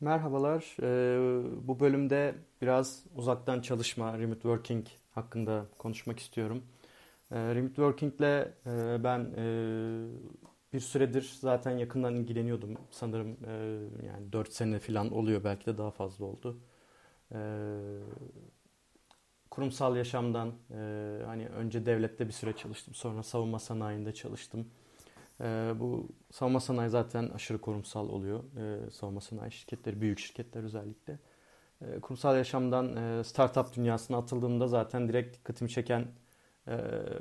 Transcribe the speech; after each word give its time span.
Merhabalar. 0.00 0.76
Ee, 0.82 1.66
bu 1.68 1.80
bölümde 1.80 2.34
biraz 2.62 3.04
uzaktan 3.16 3.60
çalışma, 3.60 4.18
remote 4.18 4.40
working 4.40 4.86
hakkında 5.14 5.66
konuşmak 5.78 6.18
istiyorum. 6.18 6.62
Ee, 7.32 7.54
remote 7.54 7.74
working 7.74 8.14
ile 8.20 8.54
e, 8.66 9.04
ben 9.04 9.20
e, 9.36 9.44
bir 10.72 10.80
süredir 10.80 11.36
zaten 11.40 11.70
yakından 11.78 12.14
ilgileniyordum. 12.14 12.78
Sanırım 12.90 13.36
e, 13.46 13.52
yani 14.06 14.32
4 14.32 14.52
sene 14.52 14.78
falan 14.78 15.12
oluyor 15.12 15.44
belki 15.44 15.66
de 15.66 15.78
daha 15.78 15.90
fazla 15.90 16.24
oldu. 16.24 16.58
Ee, 17.32 17.38
kurumsal 19.50 19.96
yaşamdan 19.96 20.52
hani 21.26 21.48
önce 21.48 21.86
devlette 21.86 22.26
bir 22.26 22.32
süre 22.32 22.52
çalıştım, 22.52 22.94
sonra 22.94 23.22
savunma 23.22 23.58
sanayinde 23.58 24.14
çalıştım. 24.14 24.66
E, 25.40 25.74
bu 25.80 26.08
savunma 26.32 26.60
sanayi 26.60 26.90
zaten 26.90 27.28
aşırı 27.28 27.60
kurumsal 27.60 28.08
oluyor. 28.08 28.44
E, 28.56 28.90
savunma 28.90 29.20
sanayi 29.20 29.52
şirketleri, 29.52 30.00
büyük 30.00 30.18
şirketler 30.18 30.64
özellikle. 30.64 31.18
E, 31.80 32.00
kurumsal 32.00 32.36
yaşamdan 32.36 32.96
e, 32.96 33.24
startup 33.24 33.76
dünyasına 33.76 34.16
atıldığımda 34.16 34.68
zaten 34.68 35.08
direkt 35.08 35.36
dikkatimi 35.36 35.70
çeken 35.70 36.06
e, 36.68 36.78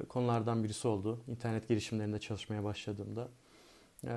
konulardan 0.09 0.63
birisi 0.63 0.87
oldu. 0.87 1.23
İnternet 1.27 1.67
girişimlerinde 1.67 2.19
çalışmaya 2.19 2.63
başladığımda. 2.63 3.27
E, 4.03 4.11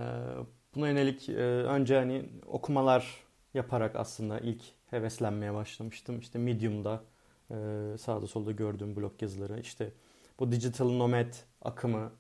buna 0.75 0.89
yönelik 0.89 1.29
e, 1.29 1.43
önce 1.45 1.97
hani 1.97 2.31
okumalar 2.47 3.25
yaparak 3.55 3.97
aslında 3.97 4.41
ilk 4.41 4.63
heveslenmeye 4.91 5.55
başlamıştım. 5.55 6.19
İşte 6.19 6.39
Medium'da 6.39 7.03
e, 7.51 7.55
sağda 7.99 8.27
solda 8.27 8.53
gördüğüm 8.53 8.97
blog 8.97 9.23
yazıları, 9.23 9.61
işte 9.61 9.93
bu 10.41 10.53
digital 10.53 10.91
nomad 10.91 11.35
akımını 11.63 12.11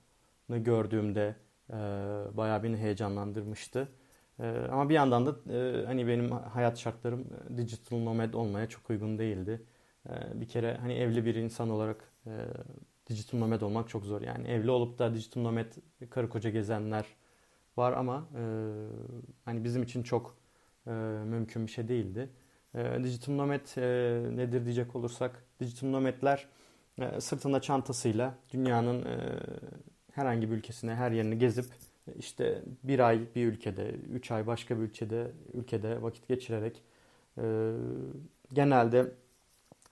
gördüğümde 0.48 1.36
e, 1.70 1.74
bayağı 2.36 2.62
beni 2.62 2.76
heyecanlandırmıştı. 2.76 3.88
E, 4.40 4.48
ama 4.72 4.88
bir 4.88 4.94
yandan 4.94 5.26
da 5.26 5.52
e, 5.82 5.86
hani 5.86 6.06
benim 6.06 6.30
hayat 6.32 6.78
şartlarım 6.78 7.20
e, 7.54 7.56
digital 7.58 7.98
nomad 7.98 8.34
olmaya 8.34 8.68
çok 8.68 8.90
uygun 8.90 9.18
değildi. 9.18 9.62
E, 10.10 10.40
bir 10.40 10.48
kere 10.48 10.76
hani 10.80 10.94
evli 10.94 11.24
bir 11.24 11.34
insan 11.34 11.70
olarak 11.70 12.12
e, 12.26 12.30
digital 13.10 13.38
nomad 13.38 13.60
olmak 13.60 13.88
çok 13.88 14.04
zor. 14.04 14.22
Yani 14.22 14.48
evli 14.48 14.70
olup 14.70 14.98
da 14.98 15.14
digital 15.14 15.40
nomad 15.42 15.66
karı 16.10 16.28
koca 16.28 16.50
gezenler 16.50 17.06
var 17.76 17.92
ama 17.92 18.28
e, 18.36 18.42
hani 19.44 19.64
bizim 19.64 19.82
için 19.82 20.02
çok 20.02 20.38
mümkün 21.24 21.66
bir 21.66 21.70
şey 21.70 21.88
değildi. 21.88 22.30
E, 22.74 23.04
digital 23.04 23.32
nomad 23.34 23.76
nedir 24.36 24.64
diyecek 24.64 24.96
olursak, 24.96 25.44
digital 25.60 25.88
nomadler 25.88 26.48
e, 26.98 27.20
sırtında 27.20 27.60
çantasıyla 27.60 28.34
dünyanın 28.52 29.04
herhangi 30.18 30.50
bir 30.50 30.56
ülkesine 30.56 30.94
her 30.94 31.10
yerini 31.10 31.38
gezip 31.38 31.64
işte 32.18 32.62
bir 32.84 32.98
ay 32.98 33.20
bir 33.34 33.46
ülkede, 33.46 33.90
üç 33.90 34.30
ay 34.30 34.46
başka 34.46 34.76
bir 34.76 34.82
ülkede 34.82 35.30
ülkede 35.54 36.02
vakit 36.02 36.28
geçirerek 36.28 36.82
e, 37.38 37.72
genelde 38.52 39.12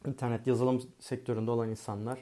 internet 0.06 0.46
yazılım 0.46 0.82
sektöründe 0.98 1.50
olan 1.50 1.68
insanlar 1.70 2.18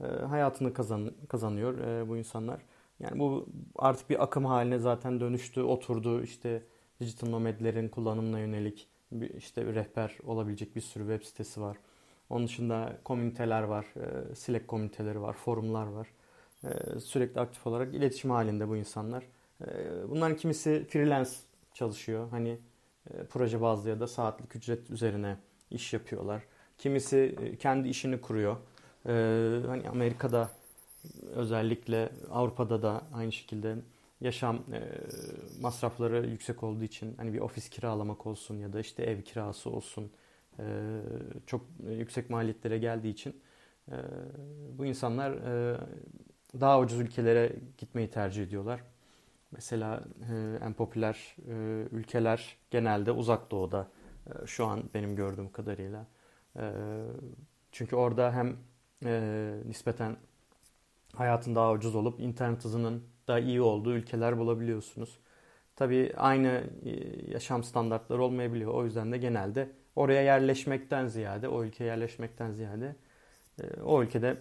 e, 0.00 0.04
hayatını 0.06 0.74
kazan, 0.74 1.12
kazanıyor 1.28 1.78
e, 1.78 2.08
bu 2.08 2.16
insanlar. 2.16 2.60
Yani 3.00 3.18
bu 3.18 3.48
artık 3.76 4.10
bir 4.10 4.22
akım 4.22 4.44
haline 4.44 4.78
zaten 4.78 5.20
dönüştü, 5.20 5.62
oturdu. 5.62 6.22
İşte 6.22 6.62
dijital 7.00 7.28
nomadlerin 7.28 7.88
kullanımına 7.88 8.38
yönelik 8.38 8.88
bir, 9.12 9.30
işte 9.34 9.66
bir 9.66 9.74
rehber 9.74 10.18
olabilecek 10.26 10.76
bir 10.76 10.80
sürü 10.80 11.04
web 11.04 11.26
sitesi 11.26 11.60
var. 11.60 11.76
Onun 12.30 12.46
dışında 12.46 12.98
komüniteler 13.04 13.62
var, 13.62 13.86
e, 13.96 14.34
Slack 14.34 14.68
komüniteleri 14.68 15.20
var, 15.22 15.32
forumlar 15.32 15.86
var. 15.86 16.08
E, 16.64 17.00
sürekli 17.00 17.40
aktif 17.40 17.66
olarak 17.66 17.94
iletişim 17.94 18.30
halinde 18.30 18.68
bu 18.68 18.76
insanlar. 18.76 19.24
E, 19.60 19.66
bunların 20.08 20.36
kimisi 20.36 20.86
freelance 20.88 21.30
çalışıyor. 21.74 22.28
Hani 22.30 22.58
e, 23.10 23.24
proje 23.24 23.60
bazlı 23.60 23.90
ya 23.90 24.00
da 24.00 24.06
saatlik 24.06 24.56
ücret 24.56 24.90
üzerine 24.90 25.36
iş 25.70 25.92
yapıyorlar. 25.92 26.42
Kimisi 26.78 27.36
kendi 27.58 27.88
işini 27.88 28.20
kuruyor. 28.20 28.56
Hani 29.66 29.88
Amerika'da 29.88 30.50
özellikle 31.34 32.08
Avrupa'da 32.30 32.82
da 32.82 33.02
aynı 33.14 33.32
şekilde 33.32 33.76
yaşam 34.20 34.64
masrafları 35.60 36.26
yüksek 36.26 36.62
olduğu 36.62 36.84
için 36.84 37.14
hani 37.16 37.32
bir 37.32 37.38
ofis 37.38 37.68
kiralamak 37.68 38.26
olsun 38.26 38.56
ya 38.58 38.72
da 38.72 38.80
işte 38.80 39.02
ev 39.02 39.22
kirası 39.22 39.70
olsun 39.70 40.10
çok 41.46 41.60
yüksek 41.88 42.30
maliyetlere 42.30 42.78
geldiği 42.78 43.10
için 43.10 43.40
bu 44.78 44.86
insanlar 44.86 45.32
daha 46.60 46.80
ucuz 46.80 47.00
ülkelere 47.00 47.52
gitmeyi 47.78 48.10
tercih 48.10 48.42
ediyorlar. 48.42 48.80
Mesela 49.50 50.04
e, 50.32 50.64
en 50.64 50.72
popüler 50.72 51.36
e, 51.48 51.52
ülkeler 51.92 52.56
genelde 52.70 53.12
uzak 53.12 53.50
doğuda 53.50 53.88
e, 54.26 54.46
şu 54.46 54.66
an 54.66 54.82
benim 54.94 55.16
gördüğüm 55.16 55.52
kadarıyla. 55.52 56.06
E, 56.56 56.72
çünkü 57.72 57.96
orada 57.96 58.32
hem 58.32 58.56
e, 59.04 59.52
nispeten 59.66 60.16
hayatın 61.14 61.54
daha 61.54 61.72
ucuz 61.72 61.94
olup 61.94 62.20
internet 62.20 62.64
hızının 62.64 63.04
daha 63.28 63.38
iyi 63.38 63.60
olduğu 63.60 63.94
ülkeler 63.94 64.38
bulabiliyorsunuz. 64.38 65.18
Tabii 65.76 66.12
aynı 66.16 66.64
e, 66.84 66.90
yaşam 67.30 67.64
standartları 67.64 68.22
olmayabiliyor. 68.22 68.74
O 68.74 68.84
yüzden 68.84 69.12
de 69.12 69.18
genelde 69.18 69.68
oraya 69.96 70.22
yerleşmekten 70.22 71.06
ziyade, 71.06 71.48
o 71.48 71.64
ülkeye 71.64 71.84
yerleşmekten 71.84 72.52
ziyade 72.52 72.96
e, 73.62 73.80
o 73.80 74.02
ülkede 74.02 74.36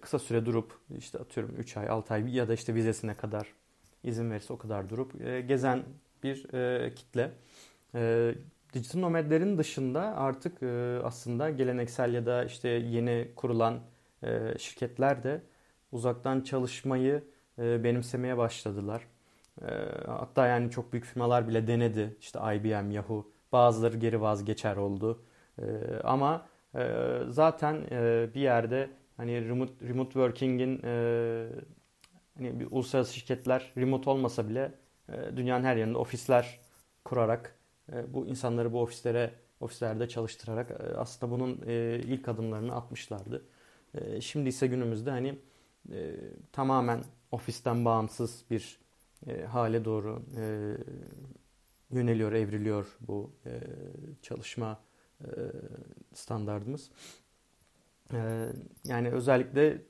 kısa 0.00 0.18
süre 0.18 0.46
durup 0.46 0.78
işte 0.98 1.18
atıyorum 1.18 1.54
3 1.58 1.76
ay 1.76 1.88
6 1.88 2.14
ay 2.14 2.36
ya 2.36 2.48
da 2.48 2.54
işte 2.54 2.74
vizesine 2.74 3.14
kadar 3.14 3.46
izin 4.04 4.30
verirse 4.30 4.52
o 4.52 4.58
kadar 4.58 4.88
durup 4.88 5.20
e, 5.20 5.40
gezen 5.40 5.84
bir 6.22 6.54
e, 6.54 6.94
kitle. 6.94 7.30
Dijital 8.74 9.00
nomadlerin 9.00 9.58
dışında 9.58 10.00
artık 10.16 10.62
aslında 11.04 11.50
geleneksel 11.50 12.14
ya 12.14 12.26
da 12.26 12.44
işte 12.44 12.68
yeni 12.68 13.28
kurulan 13.36 13.80
şirketler 14.58 15.22
de 15.22 15.42
uzaktan 15.92 16.40
çalışmayı 16.40 17.24
benimsemeye 17.58 18.36
başladılar. 18.36 19.02
Hatta 20.06 20.46
yani 20.46 20.70
çok 20.70 20.92
büyük 20.92 21.04
firmalar 21.04 21.48
bile 21.48 21.66
denedi. 21.66 22.16
İşte 22.20 22.38
IBM, 22.54 22.90
Yahoo. 22.90 23.26
Bazıları 23.52 23.96
geri 23.96 24.20
vazgeçer 24.20 24.76
oldu. 24.76 25.22
Ama 26.04 26.46
zaten 27.28 27.84
bir 28.34 28.40
yerde 28.40 28.90
hani 29.16 29.48
remote, 29.48 29.72
remote 29.88 30.12
working'in 30.12 30.80
e, 30.84 31.48
hani 32.36 32.60
bir 32.60 32.68
uluslararası 32.70 33.14
şirketler 33.14 33.72
remote 33.76 34.10
olmasa 34.10 34.48
bile 34.48 34.74
e, 35.08 35.36
dünyanın 35.36 35.64
her 35.64 35.76
yerinde 35.76 35.98
ofisler 35.98 36.60
kurarak 37.04 37.56
e, 37.92 38.14
bu 38.14 38.26
insanları 38.26 38.72
bu 38.72 38.80
ofislere 38.80 39.30
ofislerde 39.60 40.08
çalıştırarak 40.08 40.70
e, 40.70 40.74
aslında 40.96 41.32
bunun 41.32 41.60
e, 41.66 42.00
ilk 42.04 42.28
adımlarını 42.28 42.74
atmışlardı. 42.74 43.44
E, 43.94 44.20
şimdi 44.20 44.48
ise 44.48 44.66
günümüzde 44.66 45.10
hani 45.10 45.38
e, 45.92 46.16
tamamen 46.52 47.04
ofisten 47.32 47.84
bağımsız 47.84 48.44
bir 48.50 48.78
e, 49.26 49.44
hale 49.44 49.84
doğru 49.84 50.22
e, 50.36 50.76
yöneliyor, 51.90 52.32
evriliyor 52.32 52.96
bu 53.00 53.32
e, 53.46 53.60
çalışma 54.22 54.80
e, 55.20 55.26
standartımız. 56.14 56.90
Ee, 58.12 58.48
yani 58.84 59.10
özellikle 59.10 59.82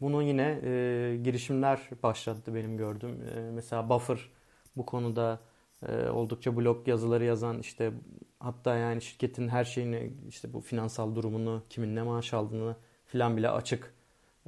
bunu 0.00 0.22
yine 0.22 0.60
e, 0.64 1.16
girişimler 1.24 1.80
başlattı 2.02 2.54
benim 2.54 2.76
gördüğüm. 2.76 3.22
E, 3.28 3.50
mesela 3.50 3.88
Buffer 3.88 4.30
bu 4.76 4.86
konuda 4.86 5.40
e, 5.88 6.08
oldukça 6.08 6.56
blog 6.56 6.88
yazıları 6.88 7.24
yazan 7.24 7.58
işte 7.58 7.92
hatta 8.40 8.76
yani 8.76 9.02
şirketin 9.02 9.48
her 9.48 9.64
şeyini 9.64 10.12
işte 10.28 10.52
bu 10.52 10.60
finansal 10.60 11.14
durumunu 11.14 11.62
kimin 11.70 11.96
ne 11.96 12.02
maaş 12.02 12.34
aldığını 12.34 12.76
filan 13.06 13.36
bile 13.36 13.50
açık 13.50 13.94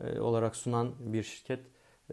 e, 0.04 0.20
olarak 0.20 0.56
sunan 0.56 0.94
bir 1.00 1.22
şirket. 1.22 1.60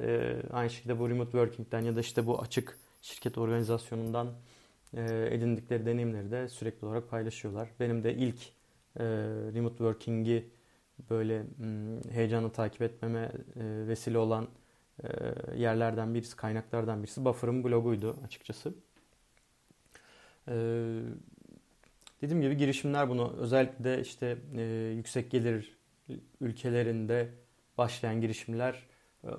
E, 0.01 0.35
aynı 0.53 0.69
şekilde 0.69 0.99
bu 0.99 1.09
remote 1.09 1.31
working'den 1.31 1.81
ya 1.81 1.95
da 1.95 1.99
işte 1.99 2.27
bu 2.27 2.41
açık 2.41 2.77
şirket 3.01 3.37
organizasyonundan 3.37 4.27
e, 4.93 5.27
edindikleri 5.31 5.85
deneyimleri 5.85 6.31
de 6.31 6.49
sürekli 6.49 6.87
olarak 6.87 7.09
paylaşıyorlar. 7.09 7.69
Benim 7.79 8.03
de 8.03 8.15
ilk 8.15 8.39
e, 8.99 9.03
remote 9.53 9.77
working'i 9.77 10.49
böyle 11.09 11.43
hmm, 11.57 12.11
heyecanla 12.11 12.51
takip 12.51 12.81
etmeme 12.81 13.31
e, 13.55 13.87
vesile 13.87 14.17
olan 14.17 14.47
e, 15.03 15.07
yerlerden 15.55 16.13
birisi, 16.13 16.35
kaynaklardan 16.35 17.03
birisi 17.03 17.25
Buffer'ın 17.25 17.63
bloguydu 17.63 18.17
açıkçası. 18.25 18.73
E, 20.47 20.53
dediğim 22.21 22.41
gibi 22.41 22.57
girişimler 22.57 23.09
bunu 23.09 23.35
özellikle 23.37 24.01
işte 24.01 24.37
yüksek 24.95 25.31
gelir 25.31 25.77
ülkelerinde 26.41 27.29
başlayan 27.77 28.21
girişimler 28.21 28.83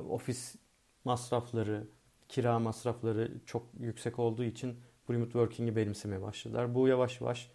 ofis 0.08 0.56
masrafları, 1.05 1.87
kira 2.29 2.58
masrafları 2.58 3.32
çok 3.47 3.67
yüksek 3.81 4.19
olduğu 4.19 4.44
için 4.44 4.76
remote 5.11 5.32
working'i 5.32 5.76
benimsemeye 5.76 6.23
başladılar. 6.23 6.75
Bu 6.75 6.88
yavaş 6.88 7.20
yavaş 7.20 7.50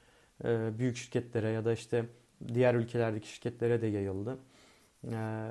büyük 0.77 0.97
şirketlere 0.97 1.49
ya 1.49 1.65
da 1.65 1.73
işte 1.73 2.05
diğer 2.53 2.75
ülkelerdeki 2.75 3.27
şirketlere 3.27 3.81
de 3.81 3.87
yayıldı. 3.87 4.37
Ee, 5.11 5.49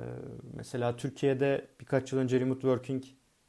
mesela 0.53 0.95
Türkiye'de 0.97 1.67
birkaç 1.79 2.11
yıl 2.13 2.19
önce 2.19 2.39
remote 2.39 2.61
working 2.61 3.03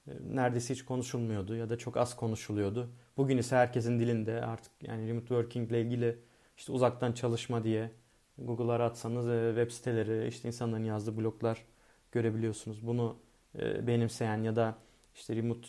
e, 0.06 0.10
neredeyse 0.34 0.74
hiç 0.74 0.84
konuşulmuyordu 0.84 1.56
ya 1.56 1.70
da 1.70 1.78
çok 1.78 1.96
az 1.96 2.16
konuşuluyordu. 2.16 2.90
Bugün 3.16 3.38
ise 3.38 3.56
herkesin 3.56 4.00
dilinde 4.00 4.44
artık 4.44 4.72
yani 4.82 5.08
remote 5.08 5.26
working 5.26 5.70
ile 5.70 5.82
ilgili 5.82 6.18
işte 6.56 6.72
uzaktan 6.72 7.12
çalışma 7.12 7.64
diye 7.64 7.90
Google'a 8.38 8.84
atsanız 8.84 9.28
e, 9.28 9.48
web 9.56 9.70
siteleri, 9.70 10.28
işte 10.28 10.48
insanların 10.48 10.84
yazdığı 10.84 11.16
bloglar 11.16 11.64
görebiliyorsunuz. 12.12 12.86
Bunu 12.86 13.16
e, 13.58 13.86
benimseyen 13.86 14.42
ya 14.42 14.56
da 14.56 14.78
işte 15.14 15.36
remote 15.36 15.68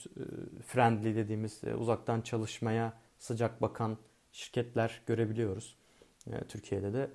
friendly 0.68 1.16
dediğimiz 1.16 1.62
uzaktan 1.78 2.22
çalışmaya 2.22 2.94
sıcak 3.18 3.62
bakan 3.62 3.98
şirketler 4.32 5.02
görebiliyoruz. 5.08 5.78
Türkiye'de 6.48 6.94
de. 6.94 7.10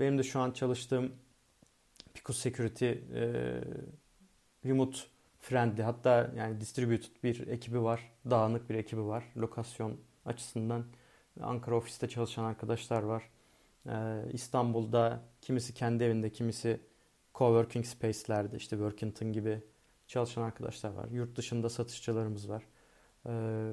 Benim 0.00 0.18
de 0.18 0.22
şu 0.22 0.40
an 0.40 0.50
çalıştığım 0.50 1.12
Picos 2.14 2.38
Security 2.38 2.92
remote 4.66 4.98
friendly 5.40 5.82
hatta 5.82 6.30
yani 6.36 6.60
distributed 6.60 7.22
bir 7.22 7.46
ekibi 7.46 7.82
var. 7.82 8.12
Dağınık 8.30 8.70
bir 8.70 8.74
ekibi 8.74 9.04
var. 9.04 9.24
Lokasyon 9.36 9.96
açısından 10.24 10.84
Ankara 11.40 11.76
ofiste 11.76 12.08
çalışan 12.08 12.44
arkadaşlar 12.44 13.02
var. 13.02 13.22
Ee, 13.88 14.22
İstanbul'da 14.32 15.22
kimisi 15.40 15.74
kendi 15.74 16.04
evinde, 16.04 16.30
kimisi 16.30 16.80
coworking 17.34 17.86
space'lerde 17.86 18.56
işte 18.56 18.76
Workington 18.76 19.32
gibi 19.32 19.62
çalışan 20.06 20.42
arkadaşlar 20.42 20.90
var. 20.90 21.08
Yurt 21.10 21.36
dışında 21.36 21.68
satışçılarımız 21.68 22.48
var. 22.48 22.62
Ee, 23.26 23.72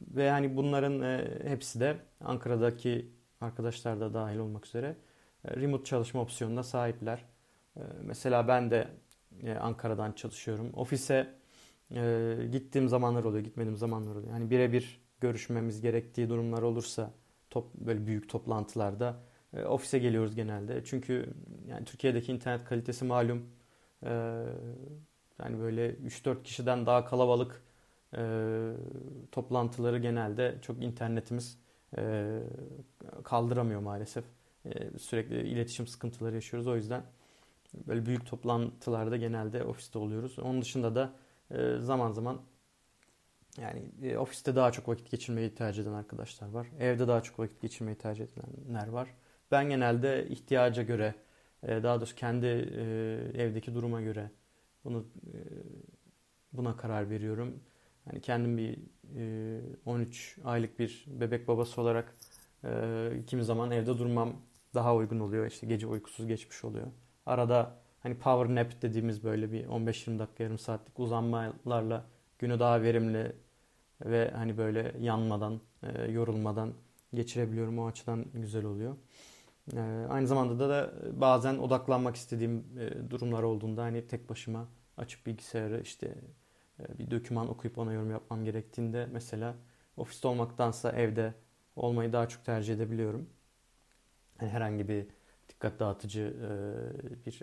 ve 0.00 0.22
yani 0.22 0.56
bunların 0.56 1.00
e, 1.00 1.38
hepsi 1.44 1.80
de 1.80 1.96
Ankara'daki 2.20 3.10
arkadaşlar 3.40 4.00
da 4.00 4.14
dahil 4.14 4.38
olmak 4.38 4.66
üzere 4.66 4.96
e, 5.44 5.56
remote 5.56 5.84
çalışma 5.84 6.20
opsiyonuna 6.20 6.62
sahipler. 6.62 7.24
E, 7.76 7.80
mesela 8.02 8.48
ben 8.48 8.70
de 8.70 8.88
e, 9.42 9.54
Ankara'dan 9.54 10.12
çalışıyorum. 10.12 10.70
Ofise 10.74 11.36
gittiğim 12.52 12.88
zamanlar 12.88 13.24
oluyor, 13.24 13.44
gitmediğim 13.44 13.76
zamanlar 13.76 14.14
oluyor. 14.14 14.32
Yani 14.32 14.50
birebir 14.50 15.00
görüşmemiz 15.20 15.80
gerektiği 15.80 16.28
durumlar 16.28 16.62
olursa 16.62 17.10
top, 17.50 17.74
böyle 17.74 18.06
büyük 18.06 18.28
toplantılarda 18.28 19.16
ofise 19.66 19.98
geliyoruz 19.98 20.34
genelde. 20.34 20.84
Çünkü 20.84 21.34
yani 21.68 21.84
Türkiye'deki 21.84 22.32
internet 22.32 22.64
kalitesi 22.64 23.04
malum. 23.04 23.46
Yani 25.38 25.58
böyle 25.60 25.90
3-4 25.90 26.42
kişiden 26.42 26.86
daha 26.86 27.04
kalabalık 27.04 27.62
toplantıları 29.32 29.98
genelde 29.98 30.58
çok 30.62 30.82
internetimiz 30.82 31.58
kaldıramıyor 33.24 33.80
maalesef. 33.80 34.24
E, 34.64 34.98
sürekli 34.98 35.48
iletişim 35.48 35.86
sıkıntıları 35.86 36.34
yaşıyoruz. 36.34 36.66
O 36.66 36.76
yüzden 36.76 37.02
böyle 37.86 38.06
büyük 38.06 38.26
toplantılarda 38.26 39.16
genelde 39.16 39.64
ofiste 39.64 39.98
oluyoruz. 39.98 40.38
Onun 40.38 40.62
dışında 40.62 40.94
da 40.94 41.12
e, 41.50 41.78
zaman 41.78 42.12
zaman 42.12 42.40
yani 43.58 43.82
e, 44.02 44.18
ofiste 44.18 44.56
daha 44.56 44.72
çok 44.72 44.88
vakit 44.88 45.10
geçirmeyi 45.10 45.54
tercih 45.54 45.82
eden 45.82 45.92
arkadaşlar 45.92 46.48
var. 46.48 46.66
Evde 46.80 47.08
daha 47.08 47.22
çok 47.22 47.38
vakit 47.38 47.60
geçirmeyi 47.60 47.98
tercih 47.98 48.24
edenler 48.24 48.88
var. 48.88 49.08
Ben 49.50 49.68
genelde 49.68 50.28
ihtiyaca 50.28 50.82
göre, 50.82 51.14
e, 51.62 51.82
daha 51.82 52.00
doğrusu 52.00 52.16
kendi 52.16 52.46
evdeki 53.36 53.74
duruma 53.74 54.00
göre 54.00 54.30
bunu 54.84 55.06
buna 56.52 56.76
karar 56.76 57.10
veriyorum. 57.10 57.60
Yani 58.06 58.20
kendim 58.20 58.56
bir 58.58 58.78
13 59.86 60.38
aylık 60.44 60.78
bir 60.78 61.04
bebek 61.06 61.48
babası 61.48 61.80
olarak 61.80 62.16
kimi 63.26 63.44
zaman 63.44 63.70
evde 63.70 63.98
durmam 63.98 64.32
daha 64.74 64.94
uygun 64.94 65.20
oluyor. 65.20 65.46
İşte 65.46 65.66
gece 65.66 65.86
uykusuz 65.86 66.26
geçmiş 66.26 66.64
oluyor. 66.64 66.86
Arada 67.26 67.76
hani 68.00 68.14
power 68.14 68.54
nap 68.54 68.82
dediğimiz 68.82 69.24
böyle 69.24 69.52
bir 69.52 69.66
15-20 69.66 70.18
dakika 70.18 70.44
yarım 70.44 70.58
saatlik 70.58 71.00
uzanmalarla 71.00 72.04
günü 72.38 72.58
daha 72.58 72.82
verimli 72.82 73.32
ve 74.04 74.30
hani 74.30 74.58
böyle 74.58 74.94
yanmadan, 75.00 75.60
yorulmadan 76.08 76.72
geçirebiliyorum. 77.14 77.78
O 77.78 77.86
açıdan 77.86 78.24
güzel 78.34 78.64
oluyor. 78.64 78.96
Ee, 79.74 80.06
aynı 80.08 80.26
zamanda 80.26 80.68
da, 80.68 80.92
bazen 81.20 81.58
odaklanmak 81.58 82.16
istediğim 82.16 82.64
e, 82.78 83.10
durumlar 83.10 83.42
olduğunda 83.42 83.82
hani 83.82 84.06
tek 84.06 84.28
başıma 84.28 84.68
açıp 84.96 85.26
bilgisayarı 85.26 85.80
işte 85.80 86.06
e, 86.06 86.14
bir 86.78 87.10
doküman 87.10 87.48
okuyup 87.48 87.78
ona 87.78 87.92
yorum 87.92 88.10
yapmam 88.10 88.44
gerektiğinde 88.44 89.08
mesela 89.12 89.54
ofiste 89.96 90.28
olmaktansa 90.28 90.92
evde 90.92 91.34
olmayı 91.76 92.12
daha 92.12 92.28
çok 92.28 92.44
tercih 92.44 92.74
edebiliyorum. 92.74 93.30
Yani 94.40 94.50
herhangi 94.52 94.88
bir 94.88 95.06
dikkat 95.48 95.80
dağıtıcı 95.80 96.20
e, 96.20 97.26
bir 97.26 97.42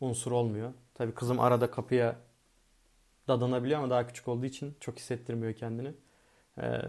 unsur 0.00 0.32
olmuyor. 0.32 0.72
Tabii 0.94 1.14
kızım 1.14 1.40
arada 1.40 1.70
kapıya 1.70 2.16
dadanabiliyor 3.28 3.78
ama 3.78 3.90
daha 3.90 4.06
küçük 4.06 4.28
olduğu 4.28 4.46
için 4.46 4.76
çok 4.80 4.98
hissettirmiyor 4.98 5.54
kendini. 5.54 5.94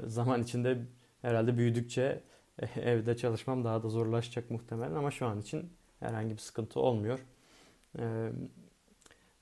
Zaman 0.08 0.44
içinde 0.44 0.78
herhalde 1.22 1.58
büyüdükçe 1.58 2.24
evde 2.76 3.18
çalışmam 3.18 3.64
daha 3.64 3.84
da 3.84 3.90
zorlaşacak 3.90 4.52
muhtemelen 4.52 4.96
ama 4.96 5.12
şu 5.12 5.26
an 5.26 5.42
için 5.42 5.74
herhangi 6.00 6.32
bir 6.32 6.38
sıkıntı 6.38 6.80
olmuyor. 6.80 7.20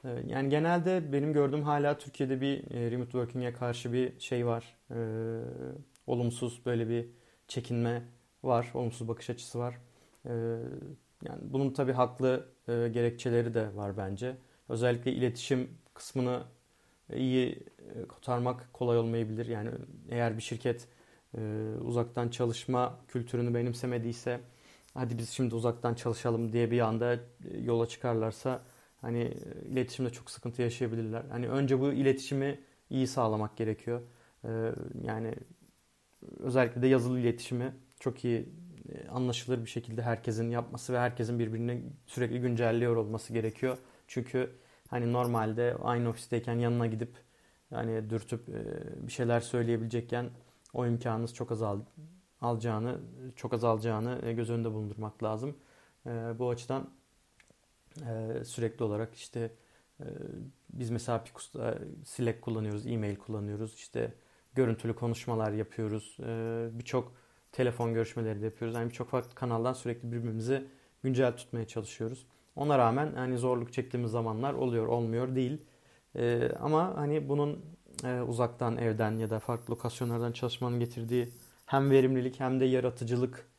E, 0.05 0.09
yani 0.27 0.49
genelde 0.49 1.13
benim 1.13 1.33
gördüğüm 1.33 1.63
hala 1.63 1.97
Türkiye'de 1.97 2.41
bir 2.41 2.71
e, 2.71 2.91
remote 2.91 3.11
working'e 3.11 3.53
karşı 3.53 3.93
bir 3.93 4.19
şey 4.19 4.45
var. 4.45 4.75
Ee, 4.91 4.95
olumsuz 6.07 6.61
böyle 6.65 6.89
bir 6.89 7.07
çekinme 7.47 8.03
var. 8.43 8.71
Olumsuz 8.73 9.07
bakış 9.07 9.29
açısı 9.29 9.59
var. 9.59 9.77
Ee, 10.25 10.29
yani 11.23 11.39
bunun 11.41 11.73
tabii 11.73 11.91
haklı 11.91 12.45
e, 12.67 12.89
gerekçeleri 12.93 13.53
de 13.53 13.75
var 13.75 13.97
bence. 13.97 14.35
Özellikle 14.69 15.11
iletişim 15.11 15.69
kısmını 15.93 16.43
iyi 17.15 17.63
kotarmak 18.09 18.73
kolay 18.73 18.97
olmayabilir. 18.97 19.45
Yani 19.45 19.69
eğer 20.09 20.37
bir 20.37 20.41
şirket 20.41 20.87
e, 21.37 21.41
uzaktan 21.81 22.29
çalışma 22.29 22.99
kültürünü 23.07 23.53
benimsemediyse 23.53 24.39
hadi 24.93 25.17
biz 25.17 25.29
şimdi 25.29 25.55
uzaktan 25.55 25.93
çalışalım 25.93 26.53
diye 26.53 26.71
bir 26.71 26.79
anda 26.79 27.13
e, 27.13 27.19
yola 27.61 27.87
çıkarlarsa 27.87 28.61
hani 29.01 29.19
e, 29.19 29.67
iletişimde 29.69 30.09
çok 30.09 30.31
sıkıntı 30.31 30.61
yaşayabilirler. 30.61 31.23
Hani 31.29 31.49
önce 31.49 31.79
bu 31.79 31.93
iletişimi 31.93 32.59
iyi 32.89 33.07
sağlamak 33.07 33.57
gerekiyor. 33.57 34.01
E, 34.43 34.49
yani 35.03 35.35
özellikle 36.39 36.81
de 36.81 36.87
yazılı 36.87 37.19
iletişimi 37.19 37.73
çok 37.99 38.25
iyi 38.25 38.49
e, 38.89 39.07
anlaşılır 39.07 39.61
bir 39.65 39.69
şekilde 39.69 40.01
herkesin 40.01 40.49
yapması 40.49 40.93
ve 40.93 40.99
herkesin 40.99 41.39
birbirini 41.39 41.83
sürekli 42.05 42.41
güncelliyor 42.41 42.95
olması 42.95 43.33
gerekiyor. 43.33 43.77
Çünkü 44.07 44.51
hani 44.87 45.13
normalde 45.13 45.75
aynı 45.83 46.09
ofisteyken 46.09 46.59
yanına 46.59 46.87
gidip 46.87 47.17
yani 47.71 48.09
dürtüp 48.09 48.47
bir 49.07 49.11
şeyler 49.11 49.39
söyleyebilecekken 49.39 50.29
o 50.73 50.87
imkanınız 50.87 51.33
çok 51.33 51.51
azal 51.51 51.79
alacağını, 52.41 52.99
çok 53.35 53.53
azalacağını 53.53 54.31
göz 54.31 54.49
önünde 54.49 54.71
bulundurmak 54.71 55.23
lazım. 55.23 55.57
Bu 56.39 56.49
açıdan 56.49 56.89
e, 57.97 58.43
sürekli 58.43 58.83
olarak 58.83 59.15
işte 59.15 59.51
biz 60.73 60.89
mesela 60.89 61.23
Picus'ta 61.23 61.77
Slack 62.05 62.41
kullanıyoruz, 62.41 62.87
e-mail 62.87 63.15
kullanıyoruz, 63.15 63.75
işte 63.75 64.13
görüntülü 64.55 64.95
konuşmalar 64.95 65.51
yapıyoruz, 65.51 66.17
birçok 66.79 67.13
telefon 67.51 67.93
görüşmeleri 67.93 68.41
de 68.41 68.45
yapıyoruz. 68.45 68.75
Yani 68.75 68.89
birçok 68.89 69.09
farklı 69.09 69.35
kanaldan 69.35 69.73
sürekli 69.73 70.11
birbirimizi 70.11 70.65
güncel 71.03 71.37
tutmaya 71.37 71.67
çalışıyoruz. 71.67 72.25
Ona 72.55 72.77
rağmen 72.77 73.13
hani 73.15 73.37
zorluk 73.37 73.73
çektiğimiz 73.73 74.11
zamanlar 74.11 74.53
oluyor, 74.53 74.87
olmuyor 74.87 75.35
değil. 75.35 75.61
ama 76.59 76.97
hani 76.97 77.29
bunun 77.29 77.59
e, 78.03 78.21
uzaktan 78.21 78.77
evden 78.77 79.17
ya 79.17 79.29
da 79.29 79.39
farklı 79.39 79.73
lokasyonlardan 79.73 80.31
çalışmanın 80.31 80.79
getirdiği 80.79 81.29
hem 81.65 81.91
verimlilik 81.91 82.39
hem 82.39 82.59
de 82.59 82.65
yaratıcılık 82.65 83.49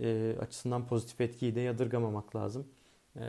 e, 0.00 0.36
açısından 0.40 0.86
pozitif 0.86 1.20
etkiyi 1.20 1.54
de 1.54 1.60
yadırgamamak 1.60 2.36
lazım. 2.36 2.66
E, 3.16 3.24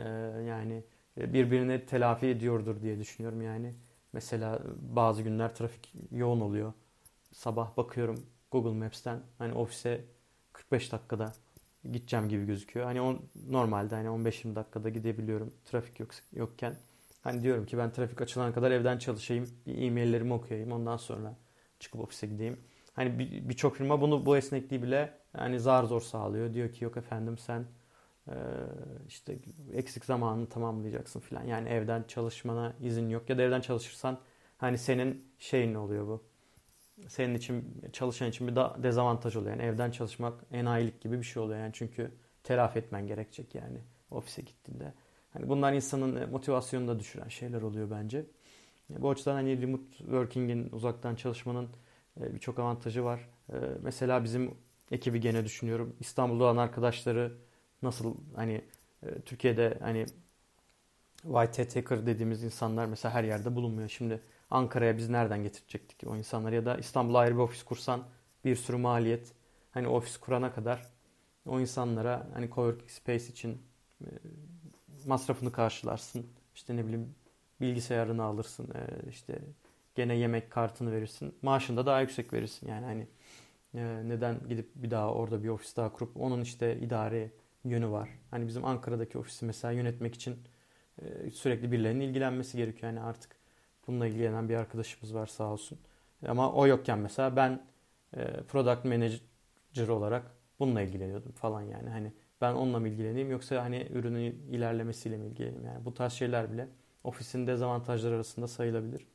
yani 0.48 0.84
birbirini 1.16 1.86
telafi 1.86 2.26
ediyordur 2.26 2.82
diye 2.82 2.98
düşünüyorum 2.98 3.42
yani. 3.42 3.74
Mesela 4.12 4.60
bazı 4.80 5.22
günler 5.22 5.54
trafik 5.54 5.92
yoğun 6.12 6.40
oluyor. 6.40 6.72
Sabah 7.32 7.76
bakıyorum 7.76 8.26
Google 8.50 8.70
Maps'ten 8.84 9.20
hani 9.38 9.52
ofise 9.54 10.04
45 10.52 10.92
dakikada 10.92 11.32
gideceğim 11.92 12.28
gibi 12.28 12.46
gözüküyor. 12.46 12.86
Hani 12.86 13.00
on, 13.00 13.20
normalde 13.50 13.94
hani 13.94 14.08
15-20 14.08 14.56
dakikada 14.56 14.88
gidebiliyorum 14.88 15.54
trafik 15.64 16.00
yok, 16.00 16.10
yokken. 16.32 16.76
Hani 17.22 17.42
diyorum 17.42 17.66
ki 17.66 17.78
ben 17.78 17.92
trafik 17.92 18.20
açılana 18.20 18.54
kadar 18.54 18.70
evden 18.70 18.98
çalışayım, 18.98 19.50
e-maillerimi 19.66 20.32
okuyayım, 20.32 20.72
ondan 20.72 20.96
sonra 20.96 21.36
çıkıp 21.80 22.00
ofise 22.00 22.26
gideyim. 22.26 22.60
Hani 22.94 23.18
birçok 23.48 23.72
bir 23.72 23.78
firma 23.78 24.00
bunu 24.00 24.26
bu 24.26 24.36
esnekliği 24.36 24.82
bile 24.82 25.12
yani 25.38 25.60
zar 25.60 25.84
zor 25.84 26.00
sağlıyor. 26.00 26.54
Diyor 26.54 26.72
ki 26.72 26.84
yok 26.84 26.96
efendim 26.96 27.38
sen 27.38 27.66
e, 28.28 28.34
işte 29.08 29.38
eksik 29.72 30.04
zamanını 30.04 30.48
tamamlayacaksın 30.48 31.20
falan. 31.20 31.44
Yani 31.44 31.68
evden 31.68 32.04
çalışmana 32.08 32.74
izin 32.80 33.08
yok 33.08 33.30
ya 33.30 33.38
da 33.38 33.42
evden 33.42 33.60
çalışırsan 33.60 34.18
hani 34.58 34.78
senin 34.78 35.32
şeyin 35.38 35.74
ne 35.74 35.78
oluyor 35.78 36.06
bu? 36.06 36.24
Senin 37.08 37.34
için 37.34 37.82
çalışan 37.92 38.28
için 38.28 38.48
bir 38.48 38.56
da 38.56 38.76
dezavantaj 38.82 39.36
oluyor. 39.36 39.56
Yani 39.56 39.62
evden 39.62 39.90
çalışmak 39.90 40.44
enayilik 40.50 41.00
gibi 41.00 41.18
bir 41.18 41.24
şey 41.24 41.42
oluyor 41.42 41.60
yani 41.60 41.72
çünkü 41.74 42.12
telafi 42.44 42.78
etmen 42.78 43.06
gerekecek 43.06 43.54
yani 43.54 43.78
ofise 44.10 44.42
gittiğinde. 44.42 44.92
Hani 45.32 45.48
bunlar 45.48 45.72
insanın 45.72 46.16
e, 46.16 46.26
motivasyonunu 46.26 46.88
da 46.88 46.98
düşüren 47.00 47.28
şeyler 47.28 47.62
oluyor 47.62 47.90
bence. 47.90 48.26
Bu 48.90 49.10
açıdan 49.10 49.34
hani 49.34 49.62
remote 49.62 49.96
working'in 49.98 50.68
uzaktan 50.72 51.14
çalışmanın 51.14 51.68
E, 52.20 52.34
Birçok 52.34 52.58
avantajı 52.58 53.04
var. 53.04 53.28
E, 53.52 53.56
mesela 53.82 54.24
bizim 54.24 54.54
ekibi 54.90 55.20
gene 55.20 55.44
düşünüyorum. 55.44 55.96
İstanbul'da 56.00 56.44
olan 56.44 56.56
arkadaşları 56.56 57.32
nasıl 57.86 58.14
hani 58.36 58.64
e, 59.02 59.20
Türkiye'de 59.20 59.78
hani 59.80 60.06
white 61.22 61.68
taker 61.68 62.06
dediğimiz 62.06 62.42
insanlar 62.42 62.86
mesela 62.86 63.14
her 63.14 63.24
yerde 63.24 63.54
bulunmuyor. 63.56 63.88
Şimdi 63.88 64.20
Ankara'ya 64.50 64.96
biz 64.96 65.08
nereden 65.08 65.42
getirecektik 65.42 66.08
o 66.08 66.16
insanları 66.16 66.54
ya 66.54 66.64
da 66.66 66.76
İstanbul'a 66.76 67.18
ayrı 67.18 67.34
bir 67.34 67.40
ofis 67.40 67.62
kursan 67.62 68.04
bir 68.44 68.56
sürü 68.56 68.76
maliyet. 68.76 69.32
Hani 69.70 69.88
ofis 69.88 70.16
kurana 70.16 70.52
kadar 70.52 70.92
o 71.46 71.60
insanlara 71.60 72.26
hani 72.34 72.50
coworking 72.50 72.90
space 72.90 73.26
için 73.26 73.62
e, 74.00 74.08
masrafını 75.06 75.52
karşılarsın. 75.52 76.26
İşte 76.54 76.76
ne 76.76 76.84
bileyim 76.84 77.14
bilgisayarını 77.60 78.22
alırsın. 78.22 78.70
E, 78.74 79.10
işte 79.10 79.38
gene 79.94 80.14
yemek 80.14 80.50
kartını 80.50 80.92
verirsin. 80.92 81.34
Maaşını 81.42 81.76
da 81.76 81.86
daha 81.86 82.00
yüksek 82.00 82.32
verirsin. 82.32 82.68
Yani 82.68 82.84
hani 82.86 83.06
neden 84.08 84.48
gidip 84.48 84.70
bir 84.74 84.90
daha 84.90 85.12
orada 85.14 85.42
bir 85.42 85.48
ofis 85.48 85.76
daha 85.76 85.92
kurup 85.92 86.16
onun 86.16 86.40
işte 86.40 86.78
idare 86.78 87.30
yönü 87.70 87.90
var. 87.90 88.08
Hani 88.30 88.46
bizim 88.46 88.64
Ankara'daki 88.64 89.18
ofisi 89.18 89.44
mesela 89.44 89.72
yönetmek 89.72 90.14
için 90.14 90.36
sürekli 91.32 91.72
birilerinin 91.72 92.00
ilgilenmesi 92.08 92.56
gerekiyor. 92.56 92.92
Yani 92.92 93.00
artık 93.00 93.36
bununla 93.86 94.06
ilgilenen 94.06 94.48
bir 94.48 94.54
arkadaşımız 94.54 95.14
var 95.14 95.26
sağ 95.26 95.52
olsun. 95.52 95.78
Ama 96.26 96.52
o 96.52 96.66
yokken 96.66 96.98
mesela 96.98 97.36
ben 97.36 97.66
product 98.48 98.84
manager 98.84 99.88
olarak 99.88 100.30
bununla 100.58 100.82
ilgileniyordum 100.82 101.32
falan 101.32 101.62
yani. 101.62 101.88
Hani 101.90 102.12
ben 102.40 102.54
onunla 102.54 102.78
mı 102.80 102.88
ilgileneyim 102.88 103.30
yoksa 103.30 103.62
hani 103.62 103.88
ürünün 103.92 104.46
ilerlemesiyle 104.50 105.16
mi 105.16 105.26
ilgileneyim? 105.26 105.64
Yani 105.64 105.84
bu 105.84 105.94
tarz 105.94 106.12
şeyler 106.12 106.52
bile 106.52 106.68
ofisin 107.04 107.46
dezavantajları 107.46 108.14
arasında 108.14 108.48
sayılabilir. 108.48 109.06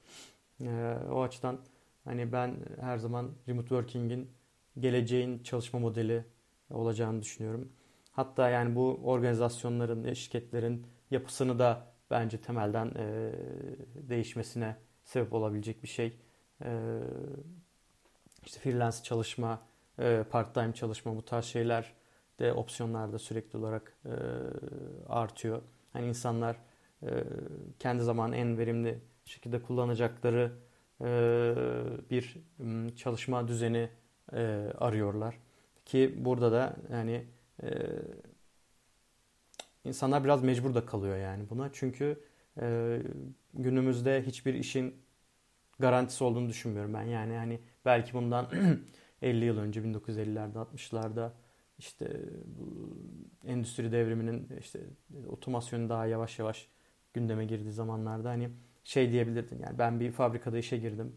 Ee, 0.62 0.98
o 1.12 1.22
açıdan 1.22 1.60
hani 2.04 2.32
ben 2.32 2.56
her 2.82 2.98
zaman 2.98 3.32
remote 3.48 3.68
working'in 3.68 4.32
geleceğin 4.80 5.44
çalışma 5.44 5.80
modeli 5.80 6.26
olacağını 6.70 7.22
düşünüyorum. 7.22 7.72
Hatta 8.12 8.50
yani 8.50 8.76
bu 8.76 9.00
organizasyonların, 9.04 10.14
şirketlerin 10.14 10.88
yapısını 11.12 11.60
da 11.60 11.88
bence 12.12 12.38
temelden 12.42 12.92
e, 12.96 13.32
değişmesine 14.10 14.76
sebep 15.04 15.34
olabilecek 15.34 15.84
bir 15.84 15.88
şey. 15.88 16.18
E, 16.66 17.00
işte 18.46 18.60
freelance 18.60 18.98
çalışma, 19.04 19.60
e, 20.00 20.24
part-time 20.32 20.74
çalışma 20.74 21.16
bu 21.16 21.26
tarz 21.26 21.46
şeyler 21.46 21.94
de 22.40 22.54
opsiyonlarda 22.54 23.20
sürekli 23.20 23.58
olarak 23.58 23.98
e, 24.06 24.14
artıyor. 25.10 25.62
Hani 25.94 26.08
insanlar 26.08 26.58
e, 27.04 27.10
kendi 27.80 28.04
zaman 28.04 28.34
en 28.34 28.58
verimli 28.58 29.00
şekilde 29.26 29.62
kullanacakları 29.62 30.52
e, 31.02 31.06
bir 32.10 32.38
çalışma 32.96 33.48
düzeni 33.48 33.90
e, 34.34 34.72
arıyorlar. 34.78 35.38
Ki 35.86 36.16
burada 36.18 36.52
da 36.52 36.76
yani 36.92 37.26
e, 37.64 37.70
insanlar 39.84 40.24
biraz 40.24 40.44
mecbur 40.44 40.74
da 40.74 40.86
kalıyor 40.86 41.18
yani 41.18 41.50
buna. 41.50 41.70
Çünkü 41.74 42.24
e, 42.62 42.98
günümüzde 43.54 44.24
hiçbir 44.26 44.54
işin 44.54 44.96
garantisi 45.80 46.24
olduğunu 46.24 46.50
düşünmüyorum 46.50 46.94
ben. 46.94 47.04
Yani 47.04 47.34
hani 47.36 47.60
belki 47.86 48.14
bundan 48.14 48.48
50 49.22 49.46
yıl 49.46 49.58
önce 49.58 49.82
1950'lerde 49.82 50.58
60'larda 50.58 51.32
işte 51.78 52.22
bu 52.46 52.98
endüstri 53.46 53.92
devriminin 53.92 54.50
işte 54.60 54.80
otomasyonu 55.28 55.90
daha 55.90 56.06
yavaş 56.06 56.40
yavaş 56.40 56.68
gündeme 57.14 57.46
girdiği 57.46 57.72
zamanlarda 57.72 58.30
hani 58.30 58.50
şey 58.84 59.12
diyebilirdin 59.12 59.60
yani 59.60 59.80
ben 59.80 60.00
bir 60.00 60.12
fabrikada 60.12 60.58
işe 60.58 60.78
girdim 60.78 61.16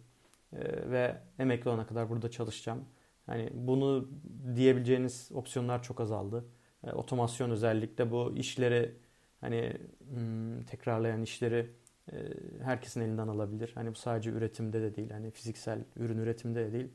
e, 0.53 0.91
ve 0.91 1.17
emekli 1.39 1.71
olana 1.71 1.87
kadar 1.87 2.11
burada 2.11 2.31
çalışacağım. 2.31 2.85
Hani 3.27 3.51
bunu 3.55 4.09
diyebileceğiniz 4.57 5.31
opsiyonlar 5.35 5.83
çok 5.83 6.01
azaldı. 6.01 6.45
E, 6.85 6.93
otomasyon 6.93 7.51
özellikle 7.51 8.11
bu 8.11 8.33
işleri 8.37 8.95
hani 9.41 9.77
hmm, 10.15 10.63
tekrarlayan 10.63 11.23
işleri 11.23 11.71
e, 12.13 12.17
herkesin 12.63 13.01
elinden 13.01 13.29
alabilir. 13.29 13.73
Hani 13.75 13.91
bu 13.91 13.95
sadece 13.95 14.31
üretimde 14.31 14.83
de 14.83 14.97
değil, 14.97 15.11
hani 15.11 15.31
fiziksel 15.31 15.85
ürün 15.97 16.19
üretimde 16.19 16.67
de 16.67 16.73
değil, 16.73 16.89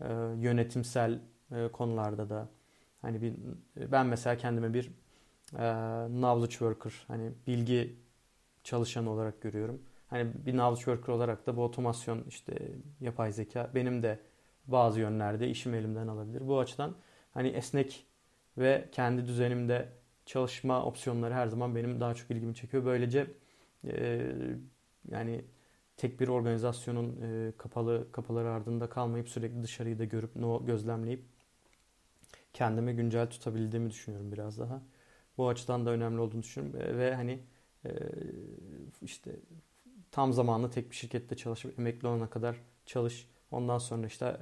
e, 0.00 0.06
yönetimsel 0.36 1.20
e, 1.52 1.68
konularda 1.72 2.30
da 2.30 2.48
hani 3.02 3.22
bir 3.22 3.34
ben 3.92 4.06
mesela 4.06 4.36
kendime 4.36 4.74
bir 4.74 4.90
knowledge 6.06 6.52
worker, 6.52 7.04
hani 7.08 7.32
bilgi 7.46 7.96
çalışan 8.64 9.06
olarak 9.06 9.40
görüyorum. 9.42 9.82
Hani 10.08 10.32
bir 10.46 10.52
knowledge 10.52 10.84
worker 10.84 11.12
olarak 11.12 11.46
da 11.46 11.56
bu 11.56 11.64
otomasyon 11.64 12.24
işte 12.28 12.72
yapay 13.00 13.32
zeka 13.32 13.70
benim 13.74 14.02
de 14.02 14.18
bazı 14.66 15.00
yönlerde 15.00 15.48
işim 15.48 15.74
elimden 15.74 16.08
alabilir. 16.08 16.48
Bu 16.48 16.58
açıdan 16.58 16.96
hani 17.34 17.48
esnek 17.48 18.06
ve 18.58 18.88
kendi 18.92 19.26
düzenimde 19.26 19.88
çalışma 20.26 20.84
opsiyonları 20.84 21.34
her 21.34 21.46
zaman 21.46 21.76
benim 21.76 22.00
daha 22.00 22.14
çok 22.14 22.30
ilgimi 22.30 22.54
çekiyor. 22.54 22.84
Böylece 22.84 23.26
e, 23.84 24.26
yani 25.10 25.44
tek 25.96 26.20
bir 26.20 26.28
organizasyonun 26.28 27.20
e, 27.22 27.52
kapalı 27.58 28.12
kapıları 28.12 28.50
ardında 28.50 28.88
kalmayıp 28.88 29.28
sürekli 29.28 29.62
dışarıyı 29.62 29.98
da 29.98 30.04
görüp 30.04 30.36
no 30.36 30.66
gözlemleyip 30.66 31.24
kendimi 32.52 32.96
güncel 32.96 33.30
tutabildiğimi 33.30 33.90
düşünüyorum 33.90 34.32
biraz 34.32 34.58
daha. 34.58 34.82
Bu 35.38 35.48
açıdan 35.48 35.86
da 35.86 35.90
önemli 35.90 36.20
olduğunu 36.20 36.42
düşünüyorum 36.42 36.80
e, 36.80 36.98
ve 36.98 37.14
hani 37.14 37.40
e, 37.84 37.90
işte 39.02 39.32
tam 40.10 40.32
zamanlı 40.32 40.70
tek 40.70 40.90
bir 40.90 40.96
şirkette 40.96 41.36
çalışıp 41.36 41.78
emekli 41.78 42.08
olana 42.08 42.30
kadar 42.30 42.56
çalış. 42.86 43.28
Ondan 43.52 43.78
sonra 43.78 44.06
işte 44.06 44.36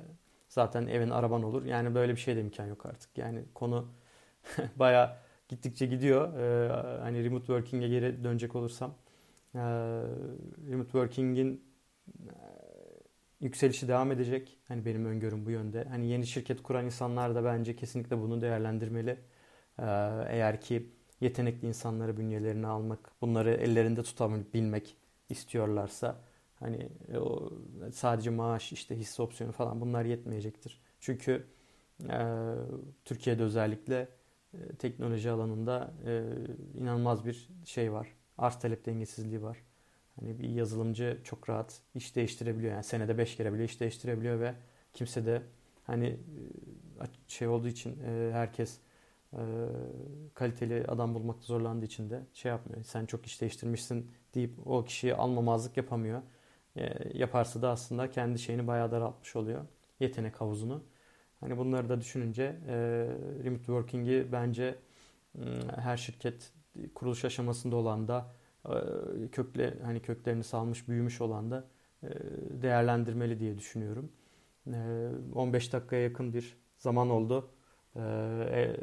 zaten 0.48 0.86
evin 0.86 1.10
araban 1.10 1.42
olur. 1.42 1.64
Yani 1.64 1.94
böyle 1.94 2.12
bir 2.12 2.20
şey 2.20 2.36
de 2.36 2.40
imkan 2.40 2.66
yok 2.66 2.86
artık. 2.86 3.18
Yani 3.18 3.44
konu 3.54 3.88
baya 4.76 5.18
gittikçe 5.48 5.86
gidiyor. 5.86 6.38
Ee, 6.38 7.00
hani 7.02 7.24
remote 7.24 7.46
working'e 7.46 7.88
geri 7.88 8.24
dönecek 8.24 8.56
olursam 8.56 8.94
e, 9.54 9.58
remote 10.70 10.90
working'in 10.92 11.64
e, 12.28 12.34
yükselişi 13.40 13.88
devam 13.88 14.12
edecek. 14.12 14.58
Hani 14.68 14.84
benim 14.84 15.04
öngörüm 15.06 15.46
bu 15.46 15.50
yönde. 15.50 15.84
Hani 15.84 16.06
yeni 16.06 16.26
şirket 16.26 16.62
kuran 16.62 16.84
insanlar 16.84 17.34
da 17.34 17.44
bence 17.44 17.76
kesinlikle 17.76 18.18
bunu 18.18 18.40
değerlendirmeli. 18.40 19.10
Ee, 19.78 19.84
eğer 20.28 20.60
ki 20.60 20.90
yetenekli 21.20 21.68
insanları 21.68 22.16
bünyelerine 22.16 22.66
almak, 22.66 23.12
bunları 23.22 23.50
ellerinde 23.54 24.02
tutabilmek 24.02 24.96
istiyorlarsa 25.28 26.20
hani 26.60 26.88
e, 27.12 27.18
o 27.18 27.52
sadece 27.92 28.30
maaş, 28.30 28.72
işte 28.72 28.96
hisse 28.98 29.22
opsiyonu 29.22 29.52
falan 29.52 29.80
bunlar 29.80 30.04
yetmeyecektir. 30.04 30.80
Çünkü 31.00 31.46
e, 32.08 32.54
Türkiye'de 33.04 33.42
özellikle 33.42 34.08
e, 34.54 34.58
teknoloji 34.78 35.30
alanında 35.30 35.94
e, 36.06 36.22
inanılmaz 36.80 37.24
bir 37.26 37.48
şey 37.64 37.92
var. 37.92 38.08
Arz 38.38 38.58
talep 38.58 38.86
dengesizliği 38.86 39.42
var. 39.42 39.58
Hani 40.20 40.38
bir 40.38 40.48
yazılımcı 40.48 41.20
çok 41.24 41.48
rahat 41.48 41.80
iş 41.94 42.16
değiştirebiliyor. 42.16 42.72
Yani 42.72 42.84
senede 42.84 43.18
5 43.18 43.36
kere 43.36 43.52
bile 43.52 43.64
iş 43.64 43.80
değiştirebiliyor 43.80 44.40
ve 44.40 44.54
kimse 44.94 45.26
de 45.26 45.42
hani 45.84 46.06
e, 46.06 47.04
şey 47.28 47.48
olduğu 47.48 47.68
için 47.68 47.98
e, 48.06 48.30
herkes 48.32 48.78
e, 49.32 49.40
kaliteli 50.34 50.84
adam 50.88 51.14
bulmakta 51.14 51.44
zorlandığı 51.44 51.84
için 51.84 52.10
de 52.10 52.22
şey 52.32 52.50
yapmıyor. 52.50 52.84
Sen 52.84 53.06
çok 53.06 53.26
iş 53.26 53.40
değiştirmişsin 53.40 54.10
deyip 54.34 54.66
o 54.66 54.84
kişiyi 54.84 55.14
almamazlık 55.14 55.76
yapamıyor. 55.76 56.22
E, 56.76 57.18
yaparsa 57.18 57.62
da 57.62 57.70
aslında 57.70 58.10
kendi 58.10 58.38
şeyini 58.38 58.66
bayağı 58.66 58.90
daraltmış 58.90 59.36
oluyor. 59.36 59.64
Yetenek 60.00 60.40
havuzunu. 60.40 60.82
Hani 61.40 61.58
bunları 61.58 61.88
da 61.88 62.00
düşününce 62.00 62.42
e, 62.68 62.76
remote 63.44 63.64
working'i 63.64 64.32
bence 64.32 64.78
e, 65.38 65.42
her 65.76 65.96
şirket 65.96 66.52
kuruluş 66.94 67.24
aşamasında 67.24 67.76
olan 67.76 68.08
da 68.08 68.32
e, 68.66 68.74
kökle 69.32 69.74
hani 69.84 70.02
köklerini 70.02 70.44
salmış, 70.44 70.88
büyümüş 70.88 71.20
olan 71.20 71.50
da 71.50 71.64
e, 72.02 72.08
değerlendirmeli 72.62 73.40
diye 73.40 73.58
düşünüyorum. 73.58 74.12
E, 74.66 75.08
15 75.34 75.72
dakikaya 75.72 76.02
yakın 76.02 76.34
bir 76.34 76.56
zaman 76.78 77.10
oldu. 77.10 77.50
E, 77.96 78.00
e, 78.52 78.76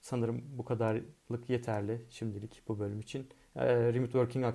sanırım 0.00 0.44
bu 0.58 0.64
kadarlık 0.64 1.50
yeterli 1.50 2.06
şimdilik 2.10 2.62
bu 2.68 2.78
bölüm 2.78 3.00
için. 3.00 3.28
E, 3.58 3.92
remote 3.92 4.12
working 4.12 4.44
hak, 4.44 4.54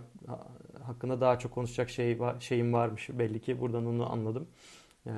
hakkında 0.84 1.22
daha 1.22 1.40
çok 1.40 1.52
konuşacak 1.52 1.90
şey 1.90 2.20
şeyim 2.40 2.74
varmış 2.74 3.10
belli 3.10 3.42
ki. 3.42 3.62
Buradan 3.62 3.86
onu 3.86 4.12
anladım. 4.12 4.48
Ee, 5.08 5.12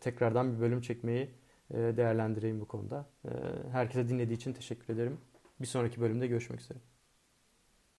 tekrardan 0.00 0.54
bir 0.56 0.60
bölüm 0.60 0.80
çekmeyi 0.80 1.30
e, 1.70 1.76
değerlendireyim 1.76 2.60
bu 2.60 2.68
konuda. 2.68 3.06
Ee, 3.24 3.30
herkese 3.72 4.08
dinlediği 4.08 4.36
için 4.36 4.52
teşekkür 4.52 4.94
ederim. 4.94 5.18
Bir 5.60 5.66
sonraki 5.66 6.00
bölümde 6.00 6.26
görüşmek 6.26 6.60
üzere. 6.60 6.78